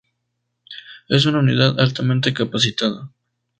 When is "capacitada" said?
2.33-3.11